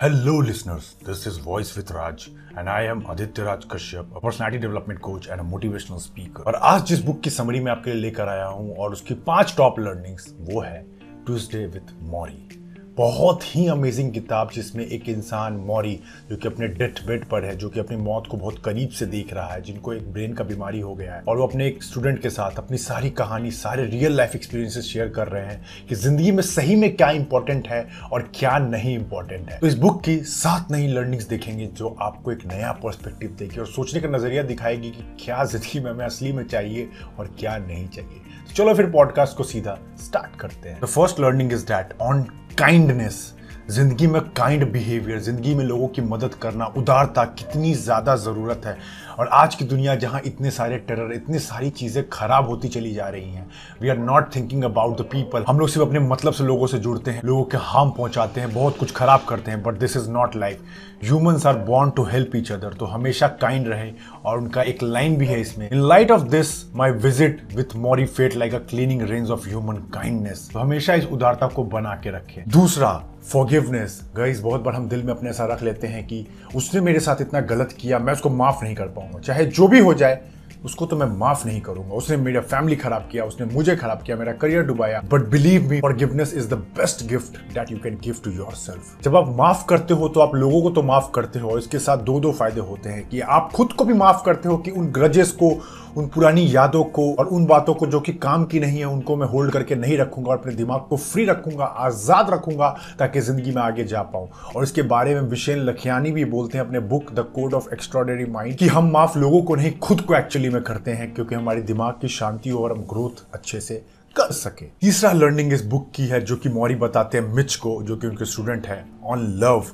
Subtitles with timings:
[0.00, 0.94] Hello, listeners.
[1.02, 5.26] This is Voice with Raj, and I am Aditya Raj Kashyap, a personality development coach
[5.26, 6.42] and a motivational speaker.
[6.46, 9.54] और आज जिस book की summary मैं आपके लिए लेकर आया हूँ और उसकी पाँच
[9.56, 10.82] टॉप लर्निंग्स वो है
[11.26, 12.65] ट्यूसडे विथ मॉरी
[12.96, 15.98] बहुत ही अमेजिंग किताब जिसमें एक इंसान मौरी,
[16.30, 19.06] जो कि अपने डेथ बेड पर है, जो कि अपनी मौत को बहुत करीब से
[19.06, 21.82] देख रहा है, जिनको एक ब्रेन का बीमारी हो गया है, और वो अपने एक
[21.82, 25.94] स्टूडेंट के साथ अपनी सारी कहानी, सारे रियल लाइफ एक्सपीरियंसेस शेयर कर रहे हैं कि
[25.94, 30.02] ज़िंदगी में सही में क्या इंपॉर्टेंट है और क्या नहीं इंपॉर्टेंट है। तो इस बुक
[30.04, 34.42] की सात नई लर्निंग्स देखेंगे, जो आपको एक नया पर्सपेक्टिव देगी और सोचने का नज़रिया
[34.44, 36.88] दिखाएगी कि क्या ज़िंदगी में हमें असली में चाहिए
[37.18, 41.20] और क्या नहीं चाहिए। तो चलो फिर पॉडकास्ट को सीधा स्टार्ट करते हैं। The first
[41.20, 42.26] learning is that on
[42.58, 43.32] kindness
[43.68, 48.76] ज़िंदगी में काइंड बिहेवियर ज़िंदगी में लोगों की मदद करना, उदारता कितनी ज़्यादा ज़रूरत है।
[49.18, 53.08] और आज की दुनिया जहाँ इतने सारे टेरर इतनी सारी चीज़ें खराब होती चली जा
[53.08, 53.46] रही हैं
[53.80, 56.78] we are not thinking about the people हम लोग सिर्फ़ अपने मतलब से लोगों से
[56.78, 60.08] जुड़ते हैं, लोगों के हार्म पहुँचाते हैं, बहुत कुछ खराब करते हैं but this is
[60.10, 60.60] not life
[61.02, 63.90] humans are born to help each other तो हमेशा काइंड रहे,
[64.24, 68.06] और उनका एक लाइन भी है इसमें। In light of this my visit with Morrie
[68.06, 72.16] fate like a cleaning range of human kindness तो हमेशा इस उदारता को बना के
[72.16, 76.26] रखें। दूसरा फॉरगिवनेस गाइस बहुत बार हम दिल में अपने ऐसा रख लेते हैं कि
[76.54, 79.78] उसने मेरे साथ इतना गलत किया, मैं उसको माफ़ नहीं कर पाऊँगा। चाहे जो भी
[79.80, 80.20] हो जाए,
[80.64, 84.16] उसको तो मैं माफ़ नहीं करूँगा। उसने मेरा फैमिली खराब किया, उसने मुझे खराब किया,
[84.16, 88.16] मेरा career डुबाया। But believe me forgiveness is the best gift that you can give
[88.24, 91.50] to yourself जब आप माफ़ करते हो तो आप लोगों को तो माफ़ करते हो,
[91.50, 94.48] और इसके साथ दो दो फ़ायदे होते हैं कि आप खुद को भी माफ़ करते
[94.48, 95.50] हो कि उन ग्रजेस को
[95.96, 99.16] उन पुरानी यादों को और उन बातों को जो कि काम की नहीं है, उनको
[99.16, 103.52] मैं होल्ड करके नहीं रखूँगा और अपने दिमाग को फ्री रखूँगा, आज़ाद रखूँगा ताकि ज़िंदगी
[103.52, 107.12] में आगे जा पाऊँ। और इसके बारे में विशेन लखियानी भी बोलते हैं अपने book
[107.12, 110.62] the code of extraordinary mind कि हम माफ़ लोगों को नहीं, खुद को एक्चुअली में
[110.62, 113.84] करते हैं क्योंकि हमारे दिमाग की शांति और हम ग्रोथ अच्छे से
[114.16, 117.82] कर सके। तीसरा लर्निंग इस बुक की है, जो कि मौरी बताते हैं मिच को,
[117.82, 119.64] जो कि उनके स्टूडेंट है ऑन लव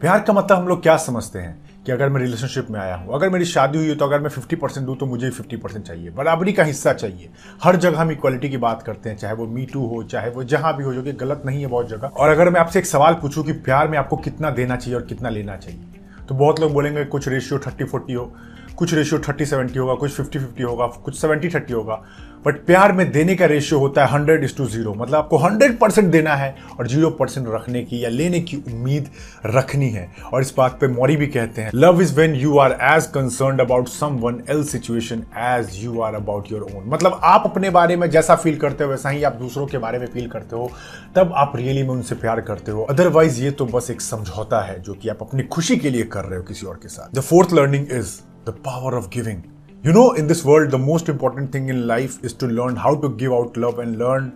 [0.00, 1.67] प्यार का मतलब हम लोग क्या समझते हैं?
[1.86, 4.30] कि अगर मैं रिलेशनशिप में आया हूँ, अगर मेरी शादी हुई है तो अगर मैं
[4.30, 7.30] 50 परसेंट दूँ तो मुझे 50 परसेंट चाहिए। बराबरी का हिस्सा चाहिए।
[7.62, 10.44] हर जगह हम इक्वालिटी की बात करते हैं, चाहे वो मी टू हो, चाहे वो
[10.44, 12.86] जहाँ भी हो, जो कि गलत नहीं है बहुत जगह। और अगर मैं आपसे एक
[12.86, 15.84] सवाल पूछूँ कि प्यार में आपको कितना देना चाहिए और कितना लेना चाहिए
[16.28, 18.32] तो बहुत लोग बोलेंगे कुछ रेशियो थर्टी फोर्टी हो।
[18.78, 22.02] कुछ रेशियो थर्टी सेवेंटी होगा, कुछ फिफ्टी फिफ्टी होगा, कुछ सेवेंटी थर्टी होगा।
[22.46, 25.78] बट प्यार में देने का रेशियो होता है हंड्रेड इज़ टू ज़ीरो मतलब आपको हंड्रेड
[25.78, 29.08] परसेंट देना है और ज़ीरो परसेंट रखने की या लेने की उम्मीद
[29.46, 32.76] रखनी है। और इस बात पे मौरी भी कहते हैं love is when you are
[32.92, 37.70] as concern about someone else's situation as you are about your own मतलब आप अपने
[37.70, 40.56] बारे में जैसा फील करते हो, वैसा ही आप दूसरों के बारे में फील करते
[40.56, 40.70] हो,
[41.16, 44.80] तब आप रियली में उनसे प्यार करते हो। अदरवाइज़ ये तो बस एक समझौता है
[44.82, 47.20] जो कि आप अपनी खुशी के लिए कर रहे हो किसी और के साथ। The
[47.22, 49.42] fourth learning is the power of giving
[49.86, 52.90] You know, in this world, the most important thing in life is to learn how
[53.02, 54.32] to give out love and learn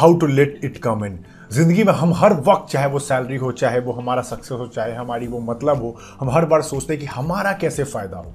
[0.00, 1.14] how to let it come in.
[1.52, 4.94] ज़िंदगी में हम हर वक्त चाहे वो salary हो चाहे वो हमारा सक्सेस हो चाहे
[4.94, 8.34] हमारी वो मतलब हो हम हर बार सोचते हैं कि हमारा कैसे फ़ायदा हो?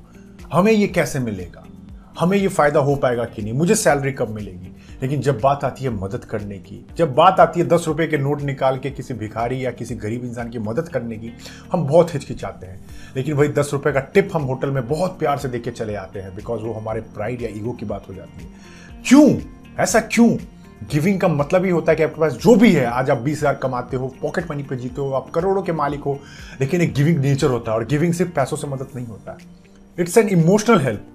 [0.54, 1.64] हमें ये कैसे मिलेगा?
[2.20, 3.54] हमें ये फ़ायदा हो पाएगा कि नहीं?
[3.54, 4.76] मुझे सैलरी कब मिलेगी?
[5.02, 8.18] लेकिन जब बात आती है मदद करने की, जब बात आती है दस रुपए के
[8.18, 11.32] नोट निकाल के किसी भिखारी या किसी गरीब इंसान की मदद करने की,
[11.72, 12.80] हम बहुत हिचकिचाते हैं।
[13.16, 16.20] लेकिन वही दस रुपए का टिप हम होटल में बहुत प्यार से देके चले आते
[16.20, 19.36] हैं बिकॉज़ वो हमारे प्राइड या ईगो की बात हो जाती है। क्यों?
[19.80, 20.30] ऐसा क्यों?
[20.92, 23.38] गिविंग का मतलब ही होता है कि आपके पास जो भी है, आज आप बीस
[23.38, 26.20] हज़ार कमाते हो पॉकेट मनी पे जीते हो, आप करोड़ों के मालिक हो,
[26.62, 29.38] लेकिन एक गिविंग नेचर होता है और गिविंग सिर्फ़ पैसों से मदद नहीं होता।
[30.00, 31.06] It's an emotional help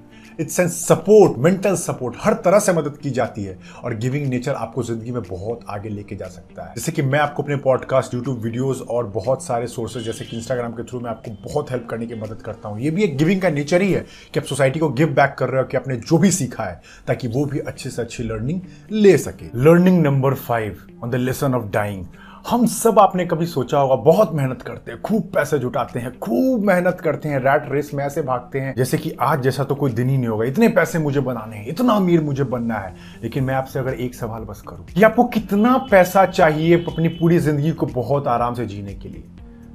[0.41, 4.55] it's and support mental support हर तरह से मदद की जाती है और गिविंग नेचर
[4.55, 8.15] आपको ज़िंदगी में बहुत आगे लेके जा सकता है। जैसे कि मैं आपको अपने पॉडकास्ट
[8.15, 11.87] यूट्यूब वीडियोज़ और बहुत सारे सोर्सेज जैसे कि इंस्टाग्राम के थ्रू मैं आपको बहुत हेल्प
[11.91, 14.47] करने की मदद करता हूँ। ये भी एक गिविंग का नेचर ही है कि आप
[14.47, 17.45] सोसाइटी को गिव बैक कर रहे हो, कि आपने जो भी सीखा है, ताकि वो
[17.45, 18.61] भी अच्छे से अच्छी लर्निंग
[18.93, 22.05] ले सके। Learning number five on the lesson of dying
[22.45, 26.65] हम सब आपने कभी सोचा होगा, बहुत मेहनत करते हैं, खूब पैसे जुटाते हैं, खूब
[26.65, 29.93] मेहनत करते हैं, रैट रेस में ऐसे भागते हैं, जैसे कि आज जैसा तो कोई
[29.93, 33.45] दिन ही नहीं होगा, इतने पैसे मुझे बनाने हैं, इतना अमीर मुझे बनना है, लेकिन
[33.45, 37.71] मैं आपसे अगर एक सवाल बस करूँ कि आपको कितना पैसा चाहिए अपनी पूरी ज़िंदगी
[37.71, 39.25] को बहुत आराम से जीने के लिए?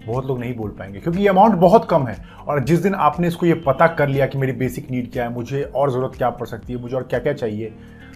[0.08, 2.18] बहुत लोग नहीं बोल पाएँगे, क्योंकि ये अमाउंट बहुत कम है,
[2.48, 5.34] और जिस दिन आपने इसको ये पता कर लिया कि मेरी बेसिक नीड क्या है,
[5.34, 7.74] मुझे और ज़रूरत क्या पड़ सकती है, मुझे और क्या क्या चाहिए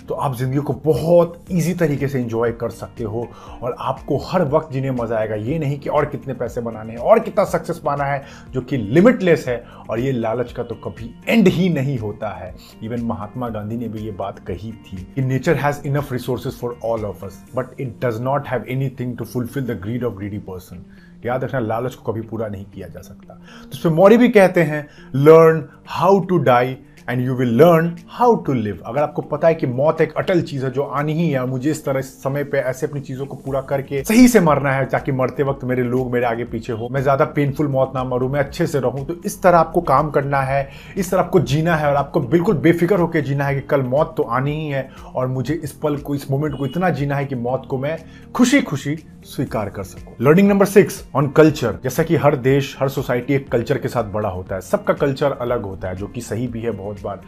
[0.09, 3.27] तो आप ज़िंदगी को बहुत ईजी तरीके से इंजॉय कर सकते हो
[3.61, 6.99] और आपको हर वक्त जीने मज़ा आएगा। ये नहीं कि और कितने पैसे बनाने हैं,
[6.99, 9.57] और कितना सक्सेस पाना है, जो कि लिमिटलेस है,
[9.89, 12.53] और ये लालच का तो कभी एंड ही नहीं होता है।
[12.83, 16.77] इवन महात्मा गांधी ने भी ये बात कही थी कि nature has enough resources for
[16.85, 20.37] all of us but it does not have anything to fulfil the greed of greedy
[20.39, 20.85] person
[21.25, 24.63] याद रखना, लालच को कभी पूरा नहीं किया जा सकता। तो इसमें मौरी भी कहते
[24.63, 26.77] हैं learn how to die
[27.09, 30.41] and you will learn how to live अगर आपको पता है कि मौत एक अटल
[30.43, 33.35] चीज़ है जो आनी ही है, मुझे इस तरह समय पे ऐसे अपनी चीज़ों को
[33.35, 36.87] पूरा करके सही से मरना है ताकि मरते वक्त मेरे लोग मेरे आगे पीछे हो।
[36.91, 40.09] मैं ज़्यादा पेनफुल मौत ना मरूं, मैं अच्छे से रहूँ। तो इस तरह आपको काम
[40.11, 43.61] करना है, इस तरह आपको जीना है और आपको बिल्कुल बेफिक्र होकर जीना है कि
[43.67, 46.89] कल मौत तो आनी ही है और मुझे इस पल को, इस मोमेंट को इतना
[46.91, 47.97] जीना है कि मौत को मैं
[48.35, 52.89] खुशी खुशी स्वीकार कर सकूँ। Learning number six on culture जैसा कि हर देश, हर
[52.89, 56.21] सोसाइटी एक कल्चर के साथ बड़ा होता है। सबका कल्चर अलग होता है, जो कि
[56.21, 57.21] सही भी है, बहुत बार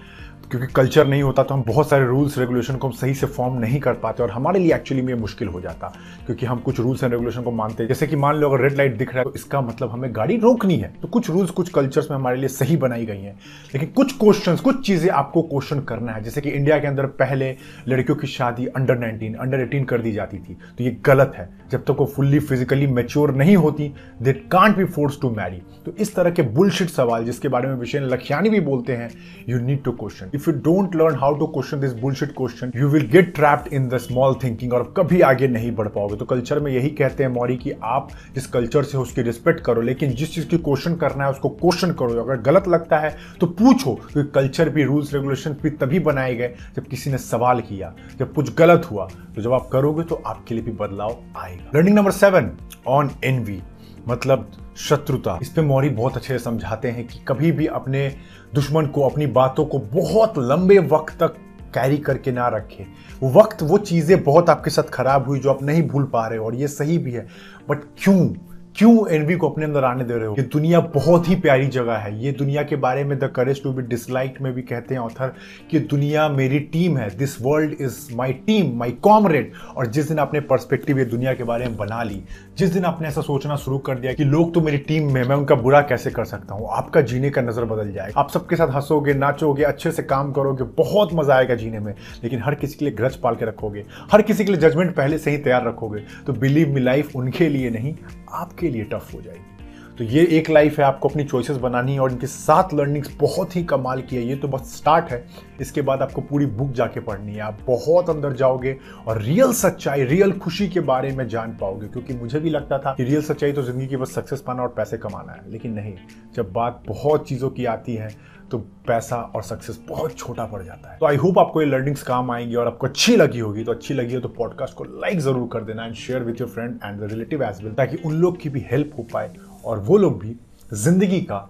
[0.51, 3.57] क्योंकि कल्चर नहीं होता तो हम बहुत सारे रूल्स रेगुलेशन को हम सही से फॉर्म
[3.59, 5.87] नहीं कर पाते और हमारे लिए एक्चुअली में मुश्किल हो जाता,
[6.25, 8.77] क्योंकि हम कुछ रूल्स एंड रेगुलेशन को मानते हैं। जैसे कि मान लो, अगर रेड
[8.77, 11.69] लाइट दिख रहा है तो इसका मतलब हमें गाड़ी रोकनी है तो कुछ रूल्स कुछ
[11.69, 13.33] कल्चर्स में हमारे लिए सही बनाई गई हैं।
[13.73, 17.55] लेकिन कुछ क्वेश्चन कुछ चीज़ें आपको क्वेश्चन करना है, जैसे कि इंडिया के अंदर पहले
[17.87, 21.49] लड़कियों की शादी अंडर नाइनटीन अंडर एटीन कर दी जाती थी तो ये गलत है।
[21.71, 23.91] जब तक वो फुल्ली फिजिकली मेच्योर नहीं होती
[24.21, 27.75] they can't be force to marry तो इस तरह के बुलशिट सवाल, जिसके बारे में
[27.75, 29.09] विषय लखियानी भी बोलते हैं
[29.49, 32.87] you need to question if you don't learn how to question this bullshit question you
[32.89, 36.59] will get trapped in the small thinking और कभी आगे नहीं बढ़ पाओगे। तो कल्चर
[36.59, 40.33] में यही कहते हैं मौरी कि आप जिस कल्चर से उसकी रिस्पेक्ट करो, लेकिन जिस
[40.35, 44.29] चीज़ की क्वेश्चन करना है, उसको क्वेश्चन करो। अगर गलत लगता है तो पूछो, क्योंकि
[44.31, 48.55] कल्चर भी रूल्स रेगुलेशन भी तभी बनाए गए जब किसी ने सवाल किया, जब कुछ
[48.55, 52.51] गलत हुआ। तो जब आप करोगे तो आपके लिए भी बदलाव आएगा। Learning number seven
[52.87, 53.61] on envy
[54.07, 58.15] मतलब शत्रुता। इस पे मौरी बहुत अच्छे से समझाते हैं कि कभी भी अपने
[58.53, 61.35] दुश्मन को, अपनी बातों को बहुत लंबे वक्त तक
[61.73, 62.85] कैरी करके ना रखे।
[63.23, 66.55] वक्त, वो चीज़ें बहुत आपके साथ खराब हुई जो आप नहीं भूल पा रहे और
[66.55, 67.27] ये सही भी है।
[67.69, 68.33] बट क्यों?
[68.75, 70.35] क्यों एनवी को अपने अंदर आने दे रहे हो?
[70.37, 73.71] ये दुनिया बहुत ही प्यारी जगह है। ये दुनिया के बारे में the courage to
[73.73, 75.33] be disliked में भी कहते हैं ऑथर
[75.71, 80.19] कि दुनिया मेरी टीम है। This world is my team my comrade और जिस दिन
[80.19, 82.21] आपने पर्सपेक्टिव ये दुनिया के बारे में बना ली,
[82.57, 85.35] जिस दिन आपने ऐसा सोचना शुरू कर दिया कि लोग तो मेरी टीम में मैं
[85.35, 86.67] उनका बुरा कैसे कर सकता हूँ?
[86.71, 90.63] आपका जीने का नज़र बदल जाएगा आप सबके साथ हंसोगे, नाचोगे, अच्छे से काम करोगे,
[90.77, 91.93] बहुत मज़ा आएगा जीने में।
[92.23, 95.17] लेकिन हर किसी के लिए ग्रज पाल के रखोगे। हर किसी के लिए जजमेंट पहले
[95.17, 97.93] से ही तैयार रखोगे। तो बिलीव मी लाइफ उनके लिए नहीं
[98.29, 99.53] आपके लिए टफ हो जाएगी।
[99.97, 103.55] तो ये एक लाइफ है, आपको अपनी चॉइसेस बनानी है और इनके सात लर्निंग्स बहुत
[103.55, 105.23] ही कमाल की है। ये तो बस स्टार्ट है।
[105.61, 108.77] इसके बाद आपको पूरी बुक जाके पढ़नी है। आप बहुत अंदर जाओगे
[109.07, 112.93] और रियल सच्चाई रियल खुशी के बारे में जान पाओगे। क्योंकि मुझे भी लगता था
[112.93, 115.93] कि रियल सच्चाई तो ज़िंदगी की बस सक्सेस पाना और पैसे कमाना है। लेकिन नहीं,
[116.35, 118.09] जब बात बहुत चीज़ों की आती है
[118.51, 118.57] तो
[118.87, 122.31] पैसा और सक्सेस बहुत छोटा पड़ जाता है। तो आई होप आपको ये लर्निंग्स काम
[122.31, 125.47] आएँगी और आपको अच्छी लगी होगी। तो अच्छी लगी हो तो पॉडकास्ट को लाइक ज़रूर
[125.53, 128.39] कर देना and share with your friend and the relative as well ताकि उन लोग
[128.41, 129.33] की भी हेल्प हो पाए
[129.65, 130.35] और वो लोग भी
[130.73, 131.47] ज़िंदगी का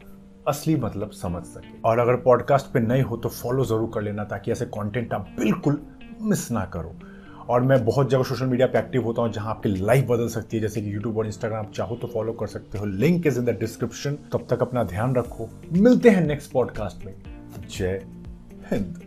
[0.48, 4.24] असली मतलब समझ सके। और अगर पॉडकास्ट पे नए हो तो फॉलो ज़रूर कर लेना,
[4.24, 5.82] ताकि ऐसे कंटेंट आप बिल्कुल
[6.22, 6.96] मिस ना करो।
[7.50, 10.58] और मैं बहुत जगह सोशल मीडिया पे एक्टिव होता हूँ जहाँ आपकी लाइफ बदल सकती
[10.58, 13.46] है। जैसे कि यूट्यूब और इंस्टाग्राम चाहो तो फॉलो कर सकते हो। Link is in
[13.46, 17.14] the description तब तक अपना ध्यान रखो। मिलते हैं नेक्स्ट पॉडकास्ट में।
[17.78, 18.02] जय
[18.72, 19.05] हिंद।